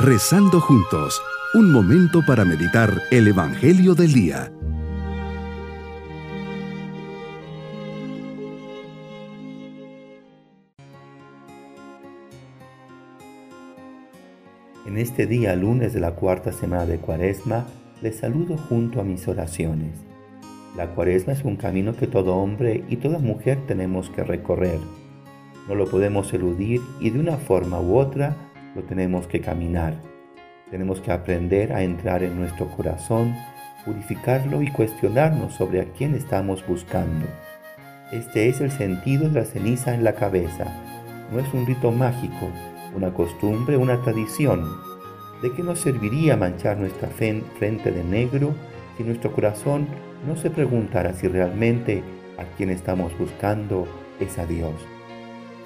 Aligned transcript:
Rezando 0.00 0.60
juntos, 0.60 1.20
un 1.54 1.72
momento 1.72 2.24
para 2.24 2.44
meditar 2.44 3.02
el 3.10 3.26
Evangelio 3.26 3.96
del 3.96 4.12
Día. 4.12 4.52
En 14.86 14.98
este 14.98 15.26
día, 15.26 15.56
lunes 15.56 15.92
de 15.92 15.98
la 15.98 16.12
cuarta 16.12 16.52
semana 16.52 16.86
de 16.86 16.98
Cuaresma, 16.98 17.66
les 18.00 18.18
saludo 18.18 18.56
junto 18.56 19.00
a 19.00 19.04
mis 19.04 19.26
oraciones. 19.26 19.98
La 20.76 20.94
Cuaresma 20.94 21.32
es 21.32 21.42
un 21.42 21.56
camino 21.56 21.96
que 21.96 22.06
todo 22.06 22.36
hombre 22.36 22.84
y 22.88 22.98
toda 22.98 23.18
mujer 23.18 23.58
tenemos 23.66 24.10
que 24.10 24.22
recorrer. 24.22 24.78
No 25.66 25.74
lo 25.74 25.90
podemos 25.90 26.32
eludir 26.32 26.82
y 27.00 27.10
de 27.10 27.18
una 27.18 27.36
forma 27.36 27.80
u 27.80 27.98
otra 27.98 28.47
lo 28.74 28.82
tenemos 28.82 29.26
que 29.26 29.40
caminar. 29.40 29.94
Tenemos 30.70 31.00
que 31.00 31.12
aprender 31.12 31.72
a 31.72 31.82
entrar 31.82 32.22
en 32.22 32.38
nuestro 32.38 32.68
corazón, 32.68 33.34
purificarlo 33.84 34.62
y 34.62 34.70
cuestionarnos 34.70 35.54
sobre 35.54 35.80
a 35.80 35.92
quién 35.92 36.14
estamos 36.14 36.66
buscando. 36.66 37.26
Este 38.12 38.48
es 38.48 38.60
el 38.60 38.70
sentido 38.70 39.28
de 39.28 39.40
la 39.40 39.46
ceniza 39.46 39.94
en 39.94 40.04
la 40.04 40.14
cabeza. 40.14 40.64
No 41.32 41.40
es 41.40 41.52
un 41.52 41.66
rito 41.66 41.92
mágico, 41.92 42.50
una 42.94 43.12
costumbre, 43.12 43.76
una 43.76 44.00
tradición. 44.02 44.64
¿De 45.42 45.52
qué 45.52 45.62
nos 45.62 45.80
serviría 45.80 46.36
manchar 46.36 46.78
nuestra 46.78 47.08
frente 47.08 47.90
de 47.90 48.04
negro 48.04 48.54
si 48.96 49.04
nuestro 49.04 49.32
corazón 49.32 49.86
no 50.26 50.36
se 50.36 50.50
preguntara 50.50 51.14
si 51.14 51.28
realmente 51.28 52.02
a 52.38 52.44
quien 52.56 52.70
estamos 52.70 53.16
buscando 53.18 53.86
es 54.20 54.38
a 54.38 54.46
Dios? 54.46 54.97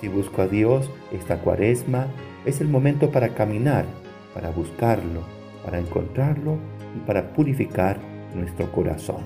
Si 0.00 0.08
busco 0.08 0.40
a 0.40 0.46
Dios, 0.46 0.90
esta 1.12 1.40
cuaresma 1.40 2.06
es 2.46 2.62
el 2.62 2.68
momento 2.68 3.10
para 3.10 3.34
caminar, 3.34 3.84
para 4.32 4.50
buscarlo, 4.50 5.20
para 5.62 5.78
encontrarlo 5.78 6.56
y 6.96 7.00
para 7.06 7.34
purificar 7.34 7.98
nuestro 8.34 8.72
corazón. 8.72 9.22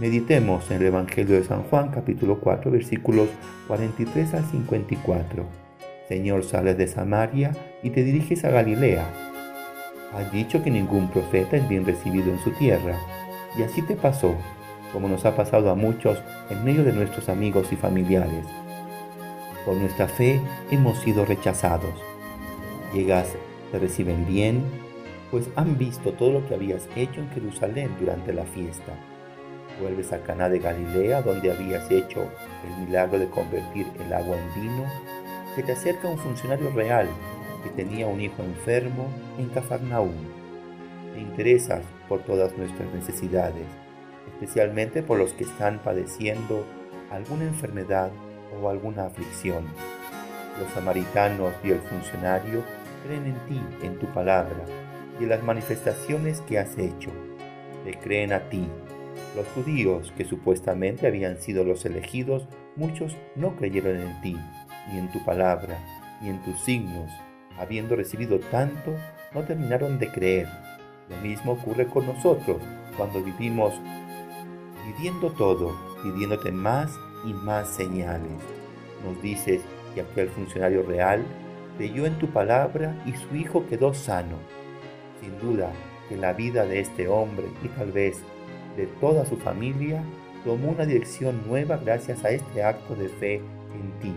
Meditemos 0.00 0.68
en 0.72 0.78
el 0.78 0.86
Evangelio 0.86 1.36
de 1.36 1.44
San 1.44 1.62
Juan 1.64 1.92
capítulo 1.92 2.40
4 2.40 2.72
versículos 2.72 3.28
43 3.68 4.34
al 4.34 4.44
54. 4.44 5.44
Señor, 6.08 6.42
sales 6.42 6.76
de 6.76 6.88
Samaria 6.88 7.52
y 7.84 7.90
te 7.90 8.02
diriges 8.02 8.44
a 8.44 8.50
Galilea. 8.50 9.06
Has 10.12 10.32
dicho 10.32 10.60
que 10.64 10.72
ningún 10.72 11.08
profeta 11.08 11.56
es 11.56 11.68
bien 11.68 11.86
recibido 11.86 12.32
en 12.32 12.40
su 12.40 12.50
tierra, 12.50 12.98
y 13.56 13.62
así 13.62 13.82
te 13.82 13.94
pasó, 13.94 14.34
como 14.92 15.08
nos 15.08 15.24
ha 15.24 15.36
pasado 15.36 15.70
a 15.70 15.76
muchos 15.76 16.20
en 16.50 16.64
medio 16.64 16.82
de 16.82 16.92
nuestros 16.92 17.28
amigos 17.28 17.72
y 17.72 17.76
familiares. 17.76 18.44
Por 19.64 19.76
nuestra 19.76 20.08
fe 20.08 20.40
hemos 20.70 20.98
sido 20.98 21.24
rechazados. 21.24 21.94
Llegas, 22.92 23.34
te 23.72 23.78
reciben 23.78 24.26
bien, 24.26 24.62
pues 25.30 25.48
han 25.56 25.78
visto 25.78 26.12
todo 26.12 26.32
lo 26.32 26.46
que 26.46 26.54
habías 26.54 26.86
hecho 26.94 27.20
en 27.20 27.30
Jerusalén 27.30 27.90
durante 27.98 28.32
la 28.32 28.44
fiesta. 28.44 28.92
Vuelves 29.80 30.12
a 30.12 30.22
Caná 30.22 30.48
de 30.48 30.58
Galilea, 30.58 31.22
donde 31.22 31.50
habías 31.50 31.90
hecho 31.90 32.30
el 32.64 32.86
milagro 32.86 33.18
de 33.18 33.28
convertir 33.28 33.86
el 34.04 34.12
agua 34.12 34.36
en 34.36 34.62
vino. 34.62 34.84
Se 35.56 35.62
te 35.62 35.72
acerca 35.72 36.08
un 36.08 36.18
funcionario 36.18 36.70
real 36.70 37.08
que 37.64 37.70
tenía 37.70 38.06
un 38.06 38.20
hijo 38.20 38.42
enfermo 38.42 39.08
en 39.38 39.48
Cafarnaúm. 39.48 40.12
Te 41.14 41.20
interesas 41.20 41.82
por 42.08 42.20
todas 42.20 42.56
nuestras 42.58 42.92
necesidades, 42.92 43.66
especialmente 44.28 45.02
por 45.02 45.18
los 45.18 45.32
que 45.32 45.44
están 45.44 45.78
padeciendo 45.78 46.64
alguna 47.10 47.44
enfermedad 47.44 48.10
o 48.60 48.68
alguna 48.68 49.06
aflicción. 49.06 49.64
Los 50.58 50.72
samaritanos 50.72 51.52
y 51.64 51.70
el 51.70 51.80
funcionario 51.80 52.62
creen 53.04 53.26
en 53.26 53.46
ti, 53.46 53.60
en 53.86 53.98
tu 53.98 54.06
palabra 54.06 54.64
y 55.18 55.24
en 55.24 55.30
las 55.30 55.42
manifestaciones 55.42 56.40
que 56.42 56.58
has 56.58 56.78
hecho. 56.78 57.10
Te 57.84 57.98
creen 57.98 58.32
a 58.32 58.48
ti. 58.48 58.66
Los 59.36 59.46
judíos, 59.48 60.12
que 60.16 60.24
supuestamente 60.24 61.06
habían 61.06 61.40
sido 61.40 61.64
los 61.64 61.84
elegidos, 61.84 62.46
muchos 62.76 63.16
no 63.36 63.56
creyeron 63.56 64.00
en 64.00 64.20
ti, 64.20 64.36
ni 64.90 64.98
en 64.98 65.10
tu 65.12 65.24
palabra, 65.24 65.78
ni 66.20 66.30
en 66.30 66.42
tus 66.42 66.58
signos. 66.60 67.10
Habiendo 67.58 67.96
recibido 67.96 68.38
tanto, 68.38 68.94
no 69.32 69.44
terminaron 69.44 69.98
de 69.98 70.10
creer. 70.10 70.48
Lo 71.08 71.16
mismo 71.18 71.52
ocurre 71.52 71.86
con 71.86 72.06
nosotros 72.06 72.58
cuando 72.96 73.22
vivimos 73.22 73.74
pidiendo 74.84 75.30
todo, 75.30 75.76
pidiéndote 76.02 76.52
más 76.52 76.90
y 77.24 77.32
más 77.32 77.68
señales. 77.68 78.30
Nos 79.04 79.20
dices 79.22 79.60
que 79.94 80.00
aquel 80.00 80.28
funcionario 80.28 80.82
real 80.82 81.22
creyó 81.76 82.06
en 82.06 82.18
tu 82.18 82.28
palabra 82.28 82.94
y 83.06 83.12
su 83.12 83.36
hijo 83.36 83.66
quedó 83.66 83.94
sano. 83.94 84.36
Sin 85.20 85.38
duda 85.38 85.70
que 86.08 86.16
la 86.16 86.32
vida 86.32 86.64
de 86.66 86.80
este 86.80 87.08
hombre 87.08 87.46
y 87.62 87.68
tal 87.68 87.92
vez 87.92 88.22
de 88.76 88.86
toda 89.00 89.24
su 89.24 89.36
familia 89.36 90.02
tomó 90.44 90.70
una 90.70 90.84
dirección 90.84 91.42
nueva 91.46 91.78
gracias 91.78 92.24
a 92.24 92.30
este 92.30 92.62
acto 92.62 92.94
de 92.94 93.08
fe 93.08 93.36
en 93.36 94.00
ti. 94.00 94.12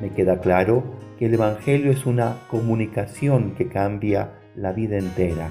Me 0.00 0.10
queda 0.10 0.40
claro 0.40 0.82
que 1.18 1.26
el 1.26 1.34
Evangelio 1.34 1.92
es 1.92 2.06
una 2.06 2.38
comunicación 2.50 3.54
que 3.54 3.68
cambia 3.68 4.40
la 4.56 4.72
vida 4.72 4.98
entera. 4.98 5.50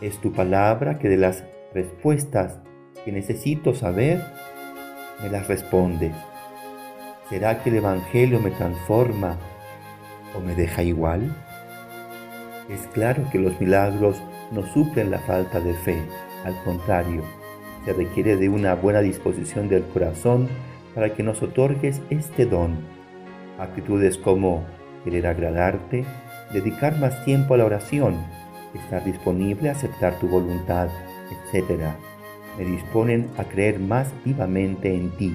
Es 0.00 0.18
tu 0.18 0.32
palabra 0.32 0.98
que 0.98 1.08
de 1.08 1.16
las 1.16 1.44
respuestas 1.72 2.58
que 3.04 3.12
necesito 3.12 3.74
saber, 3.74 4.22
me 5.22 5.28
las 5.28 5.48
responde. 5.48 6.12
¿Será 7.28 7.62
que 7.62 7.70
el 7.70 7.76
Evangelio 7.76 8.40
me 8.40 8.50
transforma 8.50 9.36
o 10.34 10.40
me 10.40 10.54
deja 10.54 10.82
igual? 10.82 11.34
Es 12.68 12.86
claro 12.88 13.24
que 13.30 13.38
los 13.38 13.60
milagros 13.60 14.20
no 14.52 14.66
suplen 14.66 15.10
la 15.10 15.18
falta 15.18 15.60
de 15.60 15.74
fe, 15.74 16.02
al 16.44 16.54
contrario, 16.64 17.22
se 17.84 17.92
requiere 17.92 18.36
de 18.36 18.48
una 18.48 18.74
buena 18.74 19.00
disposición 19.00 19.68
del 19.68 19.84
corazón 19.84 20.48
para 20.94 21.14
que 21.14 21.22
nos 21.22 21.42
otorgues 21.42 22.00
este 22.10 22.46
don. 22.46 22.76
Actitudes 23.58 24.18
como 24.18 24.64
querer 25.04 25.26
agradarte, 25.26 26.04
dedicar 26.52 26.98
más 26.98 27.24
tiempo 27.24 27.54
a 27.54 27.56
la 27.56 27.64
oración, 27.64 28.16
estar 28.74 29.04
disponible 29.04 29.68
a 29.68 29.72
aceptar 29.72 30.18
tu 30.18 30.28
voluntad, 30.28 30.88
etc. 31.52 31.80
Me 32.58 32.64
disponen 32.64 33.28
a 33.38 33.44
creer 33.44 33.78
más 33.78 34.12
vivamente 34.24 34.92
en 34.92 35.10
ti. 35.10 35.34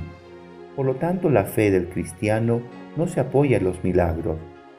Por 0.75 0.85
lo 0.85 0.95
tanto, 0.95 1.29
la 1.29 1.45
fe 1.45 1.71
del 1.71 1.87
cristiano 1.87 2.61
no 2.97 3.07
se 3.07 3.21
apoya 3.21 3.57
en 3.57 3.63
los 3.63 3.83
milagros, 3.83 4.37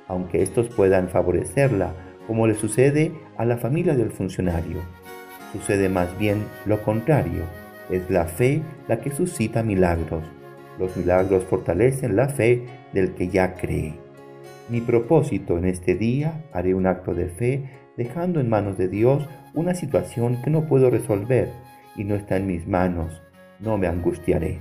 aunque 0.09 0.43
estos 0.43 0.69
puedan 0.69 1.09
favorecerla, 1.09 1.94
como 2.27 2.47
le 2.47 2.54
sucede 2.54 3.12
a 3.37 3.44
la 3.44 3.56
familia 3.56 3.94
del 3.94 4.10
funcionario. 4.10 4.78
Sucede 5.53 5.88
más 5.88 6.19
bien 6.19 6.44
lo 6.66 6.83
contrario, 6.83 7.44
es 7.91 8.10
la 8.10 8.27
fe 8.27 8.62
la 8.88 9.00
que 9.00 9.10
suscita 9.10 9.62
milagros. 9.62 10.25
Los 10.78 10.97
milagros 10.97 11.44
fortalecen 11.44 12.16
la 12.16 12.28
fe 12.28 12.66
del 12.93 13.15
que 13.15 13.28
ya 13.28 13.54
cree. 13.54 13.94
Mi 14.69 14.81
propósito 14.81 15.59
en 15.59 15.66
este 15.66 15.94
día 15.94 16.44
haré 16.53 16.75
un 16.75 16.87
acto 16.87 17.15
de 17.15 17.28
fe 17.28 17.71
dejando 17.97 18.41
en 18.41 18.49
manos 18.49 18.77
de 18.77 18.88
Dios 18.88 19.28
una 19.54 19.75
situación 19.75 20.43
que 20.43 20.50
no 20.50 20.66
puedo 20.66 20.91
resolver 20.91 21.50
y 21.97 22.05
no 22.05 22.15
está 22.15 22.37
en 22.37 22.47
mis 22.47 22.66
manos. 22.66 23.22
No 23.60 23.78
me 23.78 23.87
angustiaré. 23.87 24.60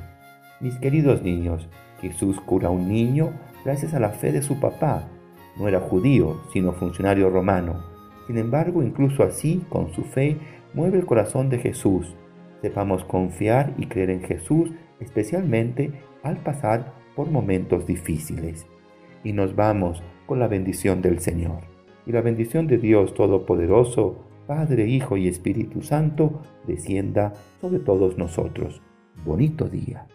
Mis 0.60 0.78
queridos 0.78 1.22
niños, 1.24 1.68
Jesús 2.02 2.40
cura 2.42 2.68
a 2.68 2.72
un 2.72 2.88
niño 2.88 3.32
gracias 3.66 3.94
a 3.94 4.00
la 4.00 4.10
fe 4.10 4.32
de 4.32 4.42
su 4.42 4.60
papá 4.60 5.08
no 5.58 5.68
era 5.68 5.80
judío, 5.80 6.42
sino 6.52 6.74
funcionario 6.74 7.30
romano. 7.30 7.84
Sin 8.28 8.38
embargo, 8.38 8.82
incluso 8.82 9.24
así, 9.24 9.64
con 9.70 9.94
su 9.94 10.04
fe, 10.04 10.38
mueve 10.74 10.98
el 10.98 11.06
corazón 11.06 11.50
de 11.50 11.60
Jesús. 11.60 12.16
Sepamos 12.62 13.04
confiar 13.04 13.74
y 13.78 13.86
creer 13.86 14.10
en 14.10 14.24
Jesús, 14.24 14.72
especialmente 15.00 15.92
al 16.24 16.38
pasar 16.38 16.94
por 17.16 17.30
momentos 17.30 17.86
difíciles. 17.86 18.66
Y 19.24 19.34
nos 19.34 19.56
vamos 19.56 20.02
con 20.26 20.40
la 20.40 20.48
bendición 20.48 21.02
del 21.02 21.20
Señor. 21.20 21.60
Y 22.06 22.12
la 22.12 22.22
bendición 22.22 22.68
de 22.68 22.78
Dios 22.78 23.14
Todopoderoso, 23.14 24.26
Padre, 24.48 24.88
Hijo 24.88 25.18
y 25.18 25.28
Espíritu 25.28 25.82
Santo, 25.82 26.42
descienda 26.68 27.34
sobre 27.62 27.80
todos 27.80 28.18
nosotros. 28.18 28.82
Bonito 29.26 29.66
día. 29.66 30.08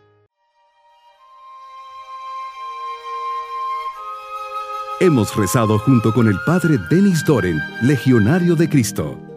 Hemos 5.00 5.36
rezado 5.36 5.78
junto 5.78 6.12
con 6.12 6.26
el 6.26 6.36
Padre 6.44 6.76
Denis 6.90 7.24
Doren, 7.24 7.58
Legionario 7.82 8.56
de 8.56 8.68
Cristo. 8.68 9.27